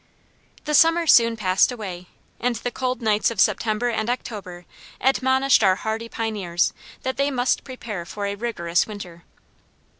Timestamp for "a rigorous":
8.25-8.87